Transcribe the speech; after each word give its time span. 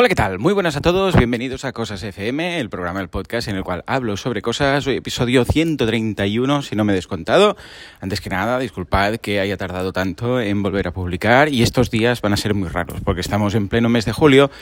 Hola, 0.00 0.08
¿qué 0.08 0.14
tal? 0.14 0.38
Muy 0.38 0.52
buenas 0.52 0.76
a 0.76 0.80
todos, 0.80 1.16
bienvenidos 1.16 1.64
a 1.64 1.72
Cosas 1.72 2.00
FM, 2.04 2.60
el 2.60 2.70
programa 2.70 3.00
del 3.00 3.08
podcast 3.08 3.48
en 3.48 3.56
el 3.56 3.64
cual 3.64 3.82
hablo 3.88 4.16
sobre 4.16 4.42
cosas, 4.42 4.86
hoy 4.86 4.94
episodio 4.94 5.44
131, 5.44 6.62
si 6.62 6.76
no 6.76 6.84
me 6.84 6.92
he 6.92 6.94
descontado. 6.94 7.56
Antes 8.00 8.20
que 8.20 8.30
nada, 8.30 8.60
disculpad 8.60 9.16
que 9.16 9.40
haya 9.40 9.56
tardado 9.56 9.92
tanto 9.92 10.40
en 10.40 10.62
volver 10.62 10.86
a 10.86 10.92
publicar 10.92 11.48
y 11.48 11.64
estos 11.64 11.90
días 11.90 12.20
van 12.20 12.32
a 12.32 12.36
ser 12.36 12.54
muy 12.54 12.68
raros 12.68 13.00
porque 13.04 13.22
estamos 13.22 13.56
en 13.56 13.66
pleno 13.66 13.88
mes 13.88 14.04
de 14.04 14.12
julio 14.12 14.52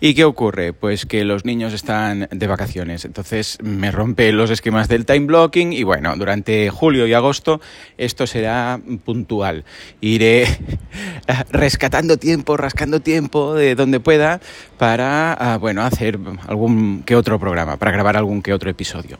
y 0.00 0.14
¿qué 0.14 0.24
ocurre? 0.24 0.72
Pues 0.72 1.04
que 1.04 1.26
los 1.26 1.44
niños 1.44 1.74
están 1.74 2.26
de 2.30 2.46
vacaciones, 2.46 3.04
entonces 3.04 3.58
me 3.62 3.90
rompe 3.90 4.32
los 4.32 4.48
esquemas 4.48 4.88
del 4.88 5.04
time 5.04 5.26
blocking 5.26 5.74
y 5.74 5.82
bueno, 5.82 6.16
durante 6.16 6.70
julio 6.70 7.06
y 7.06 7.12
agosto 7.12 7.60
esto 7.98 8.26
será 8.26 8.80
puntual. 9.04 9.66
Iré 10.00 10.46
rescatando 11.50 12.16
tiempo, 12.16 12.56
rascando 12.56 13.00
tiempo 13.00 13.52
de 13.52 13.74
donde 13.74 14.00
pueda 14.00 14.40
para 14.78 14.85
ah, 14.94 15.58
bueno, 15.60 15.82
hacer 15.82 16.18
algún 16.46 17.02
que 17.04 17.16
otro 17.16 17.38
programa, 17.38 17.76
para 17.76 17.90
grabar 17.90 18.16
algún 18.16 18.42
que 18.42 18.52
otro 18.52 18.70
episodio. 18.70 19.18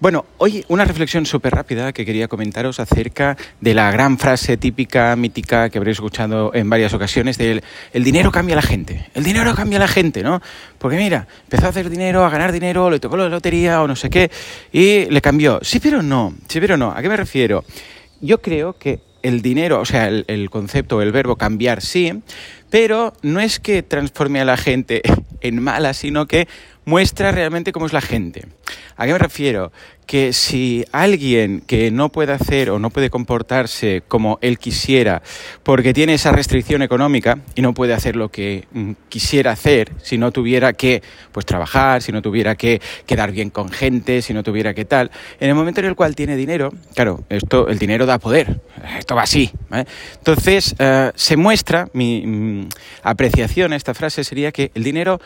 Bueno, 0.00 0.24
hoy 0.38 0.64
una 0.68 0.84
reflexión 0.84 1.26
súper 1.26 1.54
rápida 1.54 1.92
que 1.92 2.04
quería 2.04 2.28
comentaros 2.28 2.80
acerca 2.80 3.36
de 3.60 3.74
la 3.74 3.90
gran 3.90 4.18
frase 4.18 4.56
típica, 4.56 5.14
mítica, 5.16 5.70
que 5.70 5.78
habréis 5.78 5.96
escuchado 5.96 6.52
en 6.54 6.68
varias 6.68 6.92
ocasiones, 6.92 7.38
del 7.38 7.62
el 7.92 8.04
dinero 8.04 8.30
cambia 8.30 8.54
a 8.54 8.56
la 8.56 8.62
gente, 8.62 9.06
el 9.14 9.24
dinero 9.24 9.54
cambia 9.54 9.78
a 9.78 9.80
la 9.80 9.88
gente, 9.88 10.22
¿no? 10.22 10.42
Porque 10.78 10.96
mira, 10.96 11.26
empezó 11.44 11.66
a 11.66 11.68
hacer 11.70 11.88
dinero, 11.88 12.24
a 12.24 12.30
ganar 12.30 12.52
dinero, 12.52 12.90
le 12.90 13.00
tocó 13.00 13.16
la 13.16 13.28
lotería 13.28 13.82
o 13.82 13.88
no 13.88 13.96
sé 13.96 14.10
qué, 14.10 14.30
y 14.72 15.06
le 15.06 15.20
cambió. 15.20 15.60
Sí, 15.62 15.80
pero 15.80 16.02
no, 16.02 16.34
sí, 16.48 16.60
pero 16.60 16.76
no. 16.76 16.90
¿A 16.90 17.00
qué 17.00 17.08
me 17.08 17.16
refiero? 17.16 17.64
Yo 18.20 18.40
creo 18.40 18.74
que 18.74 19.00
el 19.22 19.40
dinero, 19.40 19.80
o 19.80 19.84
sea, 19.84 20.08
el, 20.08 20.24
el 20.26 20.50
concepto, 20.50 21.00
el 21.00 21.12
verbo 21.12 21.36
cambiar 21.36 21.80
sí, 21.80 22.22
pero 22.72 23.12
no 23.20 23.38
es 23.38 23.60
que 23.60 23.82
transforme 23.82 24.40
a 24.40 24.46
la 24.46 24.56
gente 24.56 25.02
en 25.42 25.62
mala, 25.62 25.94
sino 25.94 26.26
que 26.26 26.48
muestra 26.84 27.30
realmente 27.30 27.72
cómo 27.72 27.86
es 27.86 27.92
la 27.92 28.00
gente. 28.00 28.46
¿A 28.96 29.06
qué 29.06 29.12
me 29.12 29.18
refiero? 29.18 29.72
Que 30.06 30.32
si 30.32 30.84
alguien 30.92 31.62
que 31.66 31.90
no 31.90 32.10
puede 32.10 32.32
hacer 32.32 32.70
o 32.70 32.78
no 32.78 32.90
puede 32.90 33.08
comportarse 33.08 34.02
como 34.06 34.38
él 34.42 34.58
quisiera 34.58 35.22
porque 35.62 35.94
tiene 35.94 36.14
esa 36.14 36.32
restricción 36.32 36.82
económica 36.82 37.38
y 37.54 37.62
no 37.62 37.72
puede 37.72 37.94
hacer 37.94 38.16
lo 38.16 38.30
que 38.30 38.66
mm, 38.72 38.92
quisiera 39.08 39.52
hacer 39.52 39.92
si 40.02 40.18
no 40.18 40.32
tuviera 40.32 40.72
que 40.72 41.02
pues 41.30 41.46
trabajar, 41.46 42.02
si 42.02 42.12
no 42.12 42.20
tuviera 42.20 42.56
que 42.56 42.80
quedar 43.06 43.30
bien 43.30 43.50
con 43.50 43.70
gente, 43.70 44.22
si 44.22 44.34
no 44.34 44.42
tuviera 44.42 44.74
que 44.74 44.84
tal, 44.84 45.10
en 45.40 45.48
el 45.48 45.54
momento 45.54 45.80
en 45.80 45.86
el 45.86 45.94
cual 45.94 46.16
tiene 46.16 46.36
dinero, 46.36 46.72
claro, 46.94 47.24
esto 47.28 47.68
el 47.68 47.78
dinero 47.78 48.04
da 48.04 48.18
poder, 48.18 48.60
esto 48.98 49.14
va 49.14 49.22
así. 49.22 49.52
Entonces 50.16 50.74
uh, 50.80 51.10
se 51.14 51.36
muestra 51.36 51.88
mi 51.92 52.26
mm, 52.26 52.68
apreciación 53.02 53.72
a 53.72 53.76
esta 53.76 53.94
frase 53.94 54.24
sería 54.24 54.52
que 54.52 54.72
el 54.74 54.82
dinero 54.82 55.20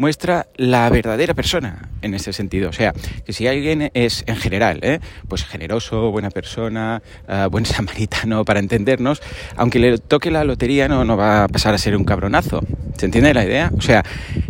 muestra 0.00 0.46
la 0.56 0.88
verdadera 0.88 1.34
persona 1.34 1.90
en 2.00 2.14
ese 2.14 2.32
sentido. 2.32 2.70
O 2.70 2.72
sea, 2.72 2.94
que 3.26 3.34
si 3.34 3.46
alguien 3.46 3.90
es 3.92 4.24
en 4.26 4.36
general, 4.36 4.80
¿eh? 4.80 4.98
pues 5.28 5.44
generoso, 5.44 6.10
buena 6.10 6.30
persona, 6.30 7.02
uh, 7.28 7.50
buen 7.50 7.66
samaritano, 7.66 8.46
para 8.46 8.60
entendernos, 8.60 9.20
aunque 9.56 9.78
le 9.78 9.98
toque 9.98 10.30
la 10.30 10.42
lotería 10.42 10.88
no, 10.88 11.04
no 11.04 11.18
va 11.18 11.44
a 11.44 11.48
pasar 11.48 11.74
a 11.74 11.78
ser 11.78 11.94
un 11.96 12.04
cabronazo. 12.04 12.62
¿Se 12.96 13.04
entiende 13.04 13.34
la 13.34 13.44
idea? 13.44 13.70
O 13.76 13.82
sea, 13.82 14.02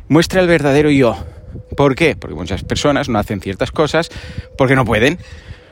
muestra 0.07 0.41
el 0.41 0.47
verdadero 0.47 0.89
yo. 0.89 1.17
¿Por 1.77 1.97
qué? 1.97 2.14
Porque 2.14 2.37
muchas 2.37 2.62
personas 2.62 3.09
no 3.09 3.19
hacen 3.19 3.41
ciertas 3.41 3.73
cosas 3.73 4.09
porque 4.57 4.77
no 4.77 4.85
pueden. 4.85 5.19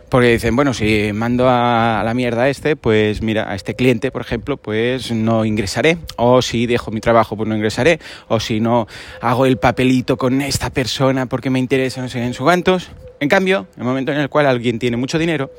Porque 0.09 0.29
dicen, 0.29 0.57
bueno, 0.57 0.73
si 0.73 1.13
mando 1.13 1.49
a, 1.49 2.03
la 2.05 2.15
mierda 2.15 2.45
a 2.45 2.49
este, 2.49 2.77
pues 2.77 3.21
mira, 3.21 3.51
a 3.51 3.55
este 3.55 3.75
cliente, 3.75 4.11
por 4.11 4.23
ejemplo, 4.23 4.57
pues 4.57 5.13
no 5.13 5.45
ingresaré. 5.45 5.99
O 6.17 6.41
si 6.41 6.67
dejo 6.67 6.91
mi 6.91 7.01
trabajo, 7.01 7.37
pues 7.37 7.49
no 7.49 7.55
ingresaré. 7.55 8.01
O 8.29 8.41
si 8.41 8.61
no 8.61 8.87
hago 9.21 9.45
el 9.45 9.59
papelito 9.59 10.17
con 10.17 10.41
esta 10.41 10.71
persona 10.71 11.27
porque 11.27 11.51
me 11.51 11.59
interesa, 11.59 12.01
no 12.01 12.09
sé, 12.09 12.25
en 12.25 12.33
su 12.33 12.45
gantos. 12.45 12.91
En 13.21 13.29
cambio, 13.29 13.67
en 13.75 13.83
el 13.83 13.87
momento 13.87 14.13
en 14.13 14.19
el 14.19 14.29
cual 14.29 14.47
alguien 14.47 14.79
tiene 14.79 14.97
mucho 14.97 15.19
dinero, 15.19 15.51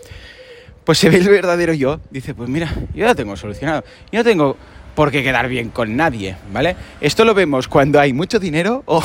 pues 0.84 0.98
se 0.98 1.10
ve 1.10 1.18
el 1.18 1.30
verdadero 1.30 1.74
yo. 1.74 2.00
Dice, 2.10 2.34
pues 2.34 2.50
mira, 2.50 2.74
yo 2.96 3.06
ya 3.06 3.14
tengo 3.14 3.36
solucionado. 3.38 3.84
Yo 4.12 4.20
no 4.20 4.24
tengo 4.24 4.58
por 4.96 5.12
qué 5.12 5.22
quedar 5.22 5.48
bien 5.48 5.70
con 5.70 5.96
nadie, 5.96 6.36
¿vale? 6.52 6.76
Esto 7.02 7.24
lo 7.24 7.34
vemos 7.34 7.68
cuando 7.68 8.00
hay 8.00 8.14
mucho 8.14 8.40
dinero 8.40 8.84
o 8.86 9.04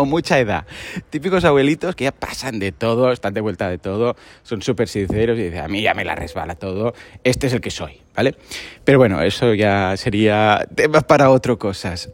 o 0.00 0.06
mucha 0.06 0.38
edad. 0.38 0.66
Típicos 1.10 1.44
abuelitos 1.44 1.94
que 1.94 2.04
ya 2.04 2.12
pasan 2.12 2.58
de 2.58 2.72
todo, 2.72 3.12
están 3.12 3.34
de 3.34 3.40
vuelta 3.40 3.68
de 3.68 3.78
todo, 3.78 4.16
son 4.42 4.62
súper 4.62 4.88
sinceros 4.88 5.38
y 5.38 5.44
dicen, 5.44 5.60
a 5.60 5.68
mí 5.68 5.82
ya 5.82 5.94
me 5.94 6.04
la 6.04 6.14
resbala 6.14 6.54
todo, 6.54 6.94
este 7.22 7.48
es 7.48 7.52
el 7.52 7.60
que 7.60 7.70
soy, 7.70 8.00
¿vale? 8.16 8.34
Pero 8.84 8.98
bueno, 8.98 9.22
eso 9.22 9.52
ya 9.54 9.94
sería 9.96 10.66
tema 10.74 11.02
para 11.02 11.30
otras 11.30 11.58
cosas. 11.58 12.10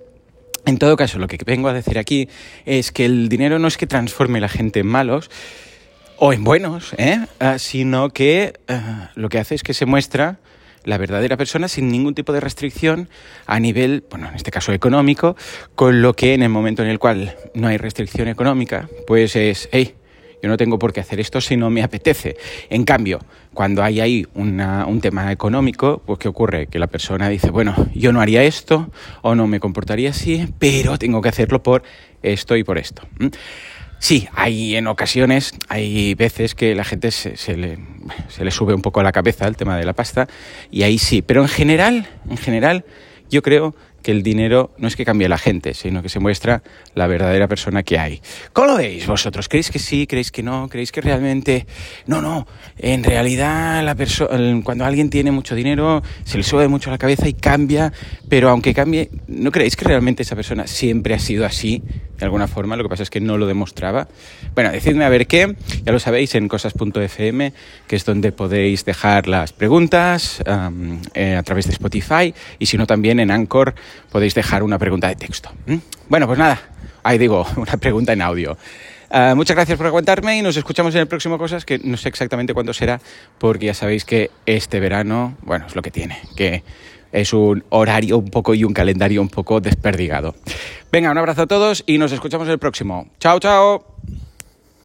En 0.65 0.79
todo 0.79 0.97
caso, 0.97 1.21
lo 1.21 1.29
que 1.29 1.39
vengo 1.47 1.69
a 1.69 1.73
decir 1.73 1.97
aquí 1.97 2.29
es 2.65 2.91
que 2.91 3.05
el 3.05 3.29
dinero 3.29 3.61
no 3.61 3.69
es 3.69 3.77
que 3.77 3.87
transforme 3.87 4.41
la 4.41 4.49
gente 4.49 4.81
en 4.81 4.89
malos 4.89 5.31
o 6.19 6.33
en 6.33 6.43
buenos, 6.43 6.93
¿eh? 6.99 7.21
Uh, 7.41 7.59
sino 7.59 8.11
que 8.11 8.55
uh, 8.69 8.75
lo 9.15 9.29
que 9.29 9.39
hace 9.39 9.55
es 9.55 9.63
que 9.63 9.75
se 9.75 9.87
muestra 9.87 10.39
la 10.87 10.97
verdadera 10.97 11.37
persona 11.37 11.69
sin 11.69 11.89
ningún 11.89 12.15
tipo 12.15 12.33
de 12.33 12.41
restricción 12.41 13.11
a 13.45 13.61
nivel, 13.61 14.05
bueno, 14.09 14.29
en 14.29 14.37
este 14.37 14.51
caso 14.51 14.73
económico, 14.73 15.37
con 15.75 16.01
lo 16.01 16.15
que 16.15 16.33
en 16.33 16.43
el 16.43 16.49
momento 16.49 16.83
en 16.83 16.89
el 16.89 16.99
cual 16.99 17.37
no 17.55 17.69
hay 17.69 17.77
restricción 17.77 18.29
económica, 18.29 18.89
pues 19.07 19.37
es, 19.37 19.69
hey, 19.73 19.95
yo 20.43 20.49
no 20.49 20.57
tengo 20.57 20.79
por 20.79 20.93
qué 20.93 21.01
hacer 21.01 21.19
esto 21.19 21.41
si 21.41 21.57
no 21.57 21.71
me 21.71 21.83
apetece. 21.83 22.37
En 22.71 22.85
cambio, 22.85 23.21
cuando 23.53 23.83
hay 23.83 24.01
ahí 24.01 24.27
una, 24.35 24.87
un 24.87 25.01
tema 25.01 25.33
económico, 25.33 26.03
pues 26.07 26.19
¿qué 26.19 26.29
ocurre? 26.29 26.69
Que 26.69 26.79
la 26.79 26.87
persona 26.87 27.29
dice, 27.29 27.51
bueno, 27.51 27.75
yo 27.95 28.13
no 28.13 28.21
haría 28.21 28.45
esto 28.45 28.91
o 29.23 29.35
no 29.35 29.47
me 29.47 29.61
comportaría 29.61 30.11
así, 30.11 30.47
pero 30.59 30.99
tengo 30.99 31.21
que 31.21 31.31
hacerlo 31.31 31.63
por 31.63 31.83
esto 32.23 32.57
y 32.57 32.65
por 32.65 32.79
esto. 32.79 33.03
Sí, 33.99 34.29
hay 34.35 34.77
en 34.77 34.87
ocasiones, 34.87 35.55
hay 35.69 36.15
veces 36.15 36.55
que 36.55 36.75
la 36.75 36.85
gente 36.85 37.11
se, 37.11 37.57
le, 37.57 37.79
se 38.29 38.45
le 38.45 38.51
sube 38.51 38.75
un 38.75 38.83
poco 38.83 39.01
a 39.01 39.03
la 39.03 39.13
cabeza 39.13 39.47
el 39.47 39.57
tema 39.57 39.77
de 39.77 39.85
la 39.85 39.93
pasta 39.93 40.29
y 40.71 40.83
ahí 40.83 40.99
sí, 40.99 41.23
pero 41.23 41.43
en 41.43 41.49
general, 41.49 42.07
en 42.29 42.37
general, 42.37 42.85
yo 43.31 43.43
creo 43.43 43.75
que 44.07 44.13
el 44.13 44.23
dinero 44.23 44.71
no 44.79 44.87
es 44.87 44.95
que 44.95 45.05
cambie 45.05 45.29
la 45.29 45.37
gente, 45.37 45.75
sino 45.75 46.01
que 46.01 46.09
se 46.09 46.21
muestra 46.21 46.63
la 46.95 47.09
verdadera 47.09 47.49
persona 47.49 47.83
que 47.83 47.99
hay. 47.99 48.23
¿Cómo 48.53 48.69
lo 48.69 48.77
veis 48.77 49.05
vosotros? 49.05 49.49
¿Creéis 49.49 49.73
que 49.73 49.81
sí? 49.81 50.07
¿Creéis 50.07 50.31
que 50.31 50.45
no? 50.45 50.69
¿Creéis 50.69 50.93
que 50.93 51.01
realmente... 51.01 51.67
No, 52.07 52.23
no, 52.23 52.47
en 52.79 53.03
realidad 53.03 53.83
la 53.83 53.97
cuando 54.63 54.85
alguien 54.85 55.11
tiene 55.11 55.33
mucho 55.33 55.57
dinero 55.57 56.05
se 56.23 56.37
le 56.37 56.45
sube 56.45 56.69
mucho 56.69 56.89
la 56.89 56.99
cabeza 56.99 57.27
y 57.27 57.33
cambia, 57.33 57.93
pero 58.29 58.49
aunque 58.49 58.73
cambie, 58.73 59.11
¿no 59.27 59.51
creéis 59.51 59.75
que 59.75 59.87
realmente 59.87 60.23
esa 60.23 60.37
persona 60.37 60.69
siempre 60.69 61.13
ha 61.13 61.19
sido 61.19 61.45
así? 61.45 61.83
De 62.19 62.25
alguna 62.25 62.47
forma, 62.47 62.77
lo 62.77 62.83
que 62.83 62.89
pasa 62.89 63.03
es 63.03 63.11
que 63.11 63.21
no 63.21 63.37
lo 63.37 63.47
demostraba. 63.47 64.09
Bueno, 64.55 64.71
decidme 64.71 65.05
a 65.05 65.11
ver 65.11 65.27
qué, 65.27 65.55
ya 65.85 65.93
lo 65.93 65.99
sabéis 65.99 66.35
en 66.35 66.49
cosas.fm, 66.49 67.53
que 67.87 67.97
es 67.97 68.05
donde 68.07 68.33
podéis 68.33 68.85
dejar 68.87 69.29
las 69.29 69.53
preguntas 69.53 70.43
eh, 71.15 71.37
a 71.37 71.43
través 71.43 71.67
de 71.67 71.73
Spotify 71.73 72.33
y 72.59 72.67
si 72.67 72.79
no 72.79 72.87
también 72.87 73.21
en 73.21 73.31
Anchor 73.31 73.75
podéis 74.11 74.35
dejar 74.35 74.63
una 74.63 74.79
pregunta 74.79 75.09
de 75.09 75.17
texto. 75.17 75.51
¿Mm? 75.67 75.77
Bueno, 76.09 76.27
pues 76.27 76.39
nada, 76.39 76.61
ahí 77.03 77.19
digo, 77.19 77.47
una 77.57 77.77
pregunta 77.77 78.13
en 78.13 78.23
audio. 78.23 78.57
Uh, 79.09 79.37
muchas 79.37 79.55
gracias 79.55 79.79
por 79.79 79.87
aguantarme 79.87 80.37
y 80.39 80.43
nos 80.43 80.57
escuchamos 80.57 80.95
en 80.95 81.03
el 81.03 81.07
próximo 81.07 81.39
Cosas, 81.39 81.65
que 81.65 81.79
no 81.79 81.97
sé 81.97 82.09
exactamente 82.09 82.55
cuándo 82.55 82.73
será, 82.73 83.01
porque 83.39 83.67
ya 83.67 83.75
sabéis 83.75 84.05
que 84.05 84.31
este 84.47 84.81
verano, 84.81 85.37
bueno, 85.43 85.67
es 85.67 85.77
lo 85.77 85.83
que 85.83 85.93
tiene, 85.93 86.19
que 86.37 86.65
es 87.13 87.33
un 87.33 87.65
horario 87.71 88.19
un 88.19 88.31
poco 88.31 88.55
y 88.55 88.65
un 88.65 88.75
calendario 88.75 89.23
un 89.23 89.29
poco 89.29 89.61
desperdigado. 89.61 90.35
Venga, 90.91 91.11
un 91.11 91.19
abrazo 91.19 91.43
a 91.43 91.47
todos 91.47 91.85
y 91.87 91.99
nos 91.99 92.13
escuchamos 92.13 92.47
en 92.49 92.53
el 92.53 92.59
próximo. 92.59 93.09
Chao, 93.21 93.39
chao. 93.39 93.96